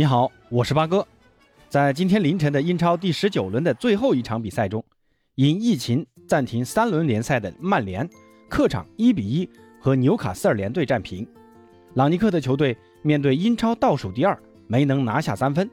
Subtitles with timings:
[0.00, 1.06] 你好，我是八哥。
[1.68, 4.82] 在今天凌晨的英超第十九轮的最后一场比赛中，
[5.34, 8.08] 因疫情暂停三轮联赛的曼联
[8.48, 9.46] 客场一比一
[9.78, 11.28] 和纽卡斯尔联队战平。
[11.92, 15.68] 朗尼克的球队面对英超倒数第二，没能拿下三分，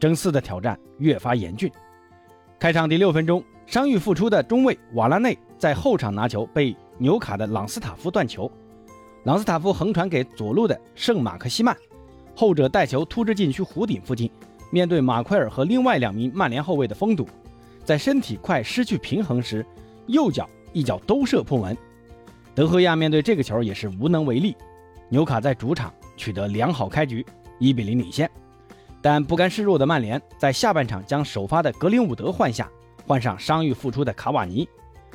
[0.00, 1.70] 争四的挑战越发严峻。
[2.58, 8.50] 开场第六分钟，伤愈复出的中卫瓦拉内在后场拿球被纽卡的朗斯塔夫断球，
[9.22, 11.76] 朗斯塔夫横传给左路的圣马克西曼。
[12.34, 14.30] 后者带球突至禁区弧顶附近，
[14.70, 17.28] 面对马奎尔和另外两名曼联后卫的封堵，
[17.84, 19.64] 在身体快失去平衡时，
[20.06, 21.76] 右脚一脚兜射破门。
[22.54, 24.56] 德赫亚面对这个球也是无能为力。
[25.08, 27.24] 纽卡在主场取得良好开局，
[27.58, 28.30] 一比零领先。
[29.00, 32.70] 但不甘示弱的曼联在下半场将首发的格林伍德换下，
[33.06, 34.66] 换上伤愈复出的卡瓦尼。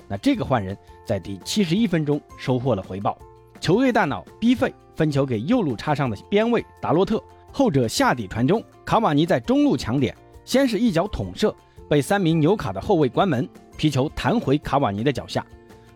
[0.08, 3.18] 那这个换人在第七十一分钟收获了回报，
[3.60, 4.74] 球队大脑逼费。
[4.96, 11.56] 分球给右路插上的边卫达洛特，后者下底传中，卡瓦尼在中路抢点，先是一脚捅射，
[11.88, 15.46] 被三名纽卡的后卫关门，皮球弹回卡瓦尼的脚下，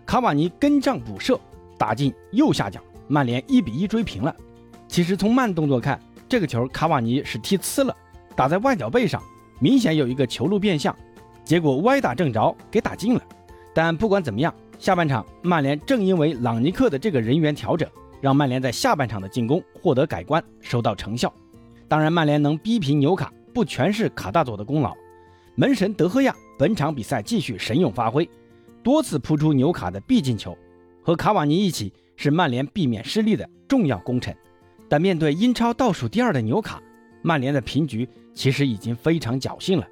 [0.05, 1.39] 卡瓦尼跟上补射，
[1.80, 4.36] 打进右下角，曼联一比一追平了。
[4.88, 5.99] 其实从慢动作看，
[6.30, 7.97] 这个球卡瓦尼是踢呲了，
[8.36, 9.19] 打在外脚背上，
[9.59, 10.95] 明显有一个球路变向，
[11.43, 13.21] 结果歪打正着给打进了。
[13.73, 17.87] 但不管怎么样，下半场曼联正因为朗尼克的这个人员调整。
[18.19, 21.31] 让曼联在下半场的进攻获得改观，收到成效。
[21.87, 24.95] 当然，曼联能逼平纽卡，不全是卡大佐的功劳。
[25.55, 28.27] 门神德赫亚本场比赛继续神勇发挥，
[28.83, 30.55] 多次扑出纽卡的必进球，
[31.02, 34.35] 和卡瓦尼一起是曼联避免失利的重要功臣。
[34.87, 36.81] 但面对英超倒数第二的纽卡，
[37.23, 39.87] 曼联的平局其实已经非常侥幸了。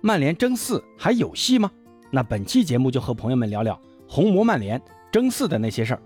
[0.00, 1.70] 曼联争四还有戏吗？
[2.10, 4.80] 那本期节目就和朋友们聊聊红魔曼联
[5.12, 6.02] 争四的那些事儿。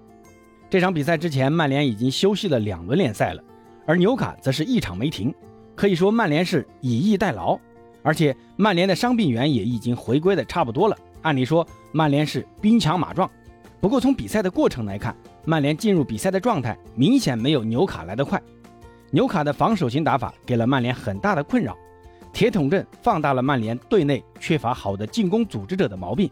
[0.68, 3.42] 这场比赛之前，曼联已经休息了两轮联赛了，
[3.86, 5.32] 而纽卡则是一场没停，
[5.76, 7.58] 可以说曼联是以逸待劳，
[8.02, 10.96] 而且曼联的伤病员也已经回归的差不多了。
[11.22, 13.30] 按理说，曼联是兵强马壮。
[13.80, 18.42] 不过从比赛的过程来看，曼联进入比赛的状态明显没有纽卡来得快。
[19.10, 21.76] 纽卡的防守型打法给了曼联很大的困扰，
[22.32, 26.30] 铁桶阵放大了曼联队内缺乏好的进攻组织者的毛病。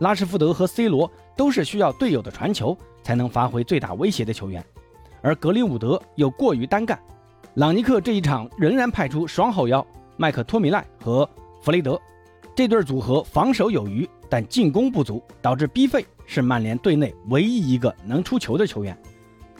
[0.00, 2.76] 拉什福德和 C 罗都是需要队友的传球。
[3.02, 4.62] 才能发挥最大威胁的球员，
[5.22, 7.00] 而格林伍德又过于单干。
[7.54, 9.84] 朗尼克这一场仍然派出双后腰
[10.18, 11.28] 麦克托米奈和
[11.62, 11.98] 弗雷德，
[12.54, 18.96] 这对组合防守有余，但进攻不足，导致 B 费是曼联队内唯一一个能出球的球员。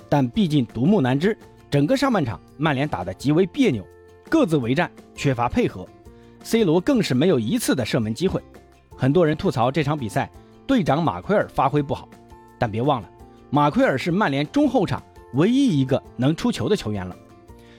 [0.09, 1.37] 但毕竟独木难支，
[1.71, 3.83] 整个上半场曼联打得极为别扭，
[4.29, 5.89] 各自为战，缺乏配合。
[6.43, 8.41] C 罗更是没有一次的射门机会。
[9.01, 10.31] 很多人吐槽这场比赛
[10.67, 12.07] 队长马奎尔发挥不好，
[12.59, 13.09] 但别忘了。
[13.49, 15.03] 马奎尔是曼联中后场
[15.33, 17.17] 唯一一个能出球的球员了。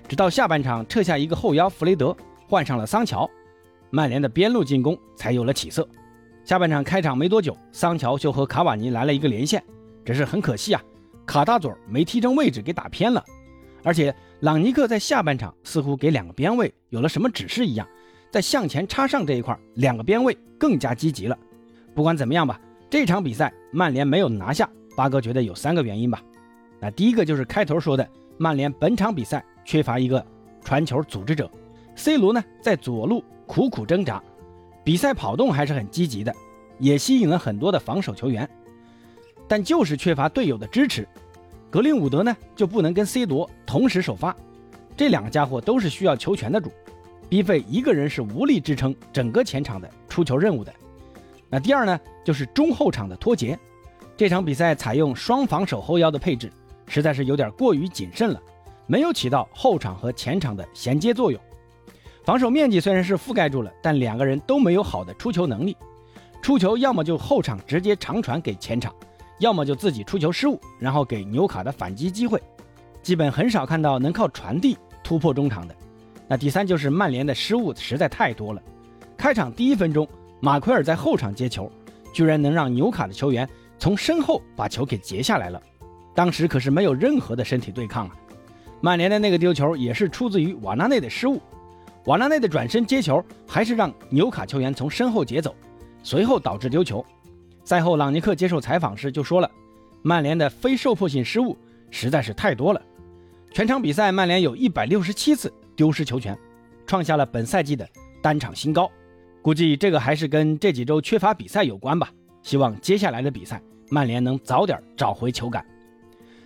[0.08, 2.18] 直到下半场撤下一个后腰弗雷德，
[2.50, 3.30] 换上了桑乔，
[3.92, 5.88] 曼联的边路进攻才有了起色。
[6.44, 9.64] 下半场开场没多久，桑乔就和卡瓦尼来了一个连线，
[10.04, 10.82] 只是很可惜啊，
[11.28, 13.24] 卡大嘴没踢正位置给打偏了。
[13.84, 17.88] 而且朗尼克在下半场似乎给两个边卫有了什么指示一样，
[18.32, 21.38] 在向前插上这一块，两个边卫更加积极了。
[21.94, 22.60] 不管怎么样吧，
[22.90, 24.70] 这场比赛曼联没有拿下。
[24.96, 26.22] 八哥觉得有三个原因吧，
[26.80, 30.24] 那第一个就是开头说的，曼联本场比赛缺乏一个
[30.64, 31.50] 传球组织者
[31.96, 34.22] ，C 罗呢在左路苦苦挣扎，
[34.84, 36.36] 比赛跑动还是很积极的，
[36.78, 38.48] 也吸引了很多的防守球员，
[39.48, 41.08] 但就是缺乏队友的支持。
[41.70, 44.36] 格林伍德呢就不能跟 C 罗同时首发，
[44.98, 46.70] 这两个家伙都是需要球权的主
[47.32, 50.74] ，B 费一个人是无力支撑整个前场的出球任务的。
[51.50, 53.58] 那第二呢就是中后场的脱节。
[54.18, 56.52] 这场比赛采用双防守后腰的配置，
[56.88, 58.42] 实在是有点过于谨慎了，
[58.86, 61.40] 没有起到后场和前场的衔接作用。
[62.26, 65.78] 防守面积虽然是覆盖住了，但两个人都没有好的出球能力。
[66.42, 68.94] 出球要么就后场直接长传给前场，
[69.40, 72.44] 要么就自己出球失误，然后给纽卡的反击机会。
[73.02, 75.74] 基本很少看到能靠传递突破中场的。
[76.32, 78.64] 那第三就是曼联的失误实在太多了。
[79.18, 80.08] 开场第一分钟，
[80.40, 81.70] 马奎尔在后场接球，
[82.14, 83.46] 居然能让纽卡的球员。
[83.78, 85.62] 从身后把球给截下来了，
[86.16, 88.16] 当时可是没有任何的身体对抗啊！
[88.80, 91.42] 曼联的那个丢球也是出自于瓦纳内的失误，
[92.06, 95.54] 瓦纳内的转身接球还是让纽卡球员从身后截走，
[96.02, 97.06] 随后导致丢球。
[97.66, 99.52] 赛后，朗尼克接受采访时就说了，
[100.02, 101.58] 曼联的非受迫性失误
[101.90, 102.82] 实在是太多了，
[103.52, 105.52] 全场比赛曼联有一百六十七次
[105.82, 106.38] 丢失球权，
[106.86, 107.90] 创下了本赛季的
[108.22, 108.88] 单场新高。
[109.42, 112.12] 估计这个还是跟这几周缺乏比赛有关吧。
[112.44, 113.60] 希望接下来的比赛。
[113.90, 115.66] 曼联能早点找回球感。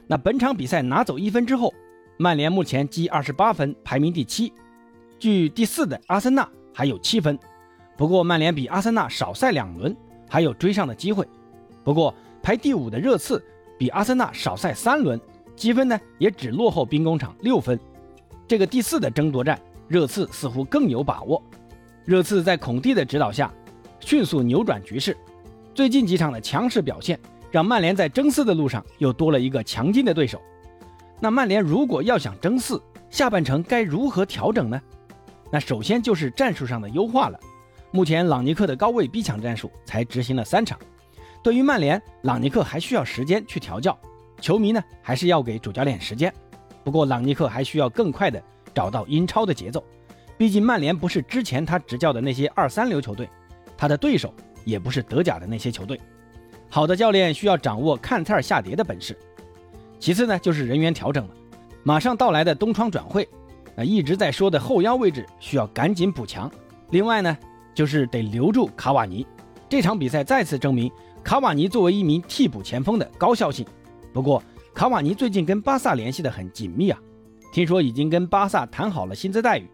[0.07, 1.73] 那本场比赛拿走一分之后，
[2.15, 4.53] 曼联目前积二十八分，排名第七。
[5.19, 7.37] 距第四的阿森纳还有七分。
[7.97, 9.93] 不过曼联比阿森纳少赛两轮，
[10.29, 11.27] 还有追上的机会。
[11.83, 13.43] 不过排第五的热刺
[13.77, 15.19] 比阿森纳少赛三轮，
[15.57, 17.77] 积分呢也只落后兵工厂六分。
[18.47, 21.41] 这个第四的争夺战，热刺似乎更有把握。
[22.03, 23.51] 热刺在孔蒂的指导下，
[23.99, 25.17] 迅速扭转局势。
[25.73, 27.19] 最近几场的强势表现，
[27.49, 30.39] 让曼联在争四的路上又多了一个强劲的对手。
[31.19, 34.79] 那曼联如果要想争四，下半程该如何调整呢？
[35.51, 37.39] 那首先就是战术上的优化了。
[37.91, 40.77] 目前朗尼克的高位逼抢战术才执行了三场，
[41.41, 43.97] 对于曼联，朗尼克还需要时间去调教，
[44.39, 46.33] 球迷呢还是要给主教练时间。
[46.85, 48.41] 不过朗尼克还需要更快的
[48.73, 49.83] 找到英超的节奏，
[50.37, 53.29] 毕竟曼联不是之前他执教的那些二三流球队，
[53.77, 54.33] 他的对手
[54.63, 55.99] 也不是德甲的那些球队。
[56.69, 59.17] 好的教练需要掌握看菜下碟的本事。
[59.99, 61.33] 其次呢就是人员调整了，
[61.83, 63.27] 马上到来的冬窗转会，
[63.75, 66.49] 那一直在说的后腰位置需要赶紧补强。
[66.91, 67.37] 另外呢。
[67.75, 69.27] 就是得留住卡瓦尼，
[69.67, 70.89] 这场比赛再次证明
[71.21, 73.65] 卡瓦尼作为一名替补前锋的高效性。
[74.13, 74.41] 不过，
[74.75, 76.99] 卡瓦尼最近跟巴萨联系的很紧密啊，
[77.53, 79.65] 听说已经跟巴萨谈好了薪资待遇，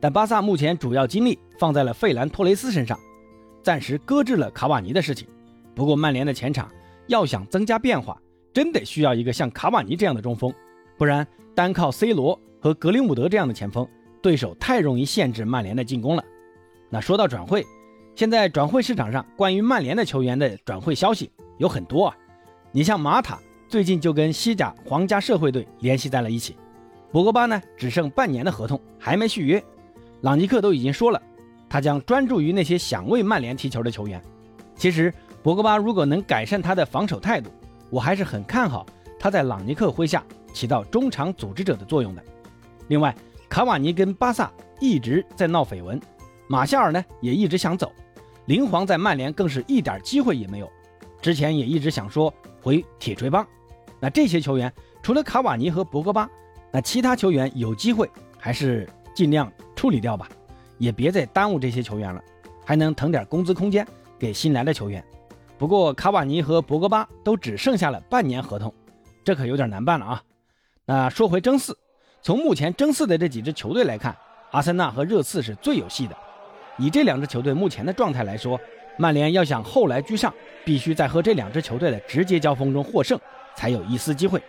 [0.00, 2.98] 但巴萨目前主要精力放在了费兰托雷斯身上，
[3.62, 5.28] 暂时搁置了卡瓦尼的事情。
[5.74, 6.70] 不过，曼联的前场
[7.06, 8.18] 要想增加变化，
[8.50, 10.50] 真得需要一个像卡瓦尼这样的中锋，
[10.96, 13.86] 不然单靠 C 罗和格林伍德这样的前锋，
[14.22, 16.24] 对手太容易限制曼联的进攻了。
[16.88, 17.62] 那说到转会，
[18.14, 22.16] 现在转会市场上关于曼联的球员的转会消息有很多啊。
[22.72, 26.56] 你像马塔最近就跟西甲皇家社会队联系在了一起，
[27.10, 29.62] 博格巴呢只剩半年的合同还没续约，
[30.20, 31.20] 朗尼克都已经说了，
[31.68, 34.22] 他将专注于那些想为曼联踢球的球员。
[34.76, 37.50] 其实博格巴如果能改善他的防守态度，
[37.90, 38.86] 我还是很看好
[39.18, 42.22] 他在朗尼克麾下起到中场组织者的作用的。
[42.86, 43.12] 另外，
[43.48, 46.00] 卡瓦尼跟巴萨一直在闹绯闻。
[46.48, 47.90] 马夏尔呢也一直想走，
[48.44, 50.70] 林皇在曼联更是一点机会也没有，
[51.20, 52.32] 之前也一直想说
[52.66, 53.46] 回铁锤帮。
[54.00, 56.28] 那这些球员除了卡瓦尼和博格巴，
[56.72, 60.28] 那其他球员有机会还是尽量处理掉吧，
[60.76, 62.20] 也别再耽误这些球员了，
[62.64, 63.86] 还能腾点工资空间
[64.18, 65.04] 给新来的球员。
[65.56, 68.74] 不过卡瓦尼和博格巴都只剩下了半年合同，
[69.22, 70.22] 这可有点难办了啊。
[70.84, 71.78] 那说回争四，
[72.20, 74.16] 从目前争四的这几支球队来看，
[74.50, 76.16] 阿森纳和热刺是最有戏的。
[76.78, 78.60] 以这两支球队目前的状态来说，
[78.96, 80.32] 曼联要想后来居上，
[80.64, 83.18] 必须在和这两支球队的直接交锋中获胜，
[83.54, 84.42] 才有一丝机会。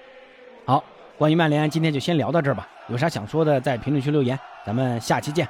[0.65, 0.83] 好，
[1.17, 2.67] 关于曼联，今天就先聊到这儿吧。
[2.87, 4.37] 有啥想说的，在评论区留言。
[4.65, 5.47] 咱们下期见。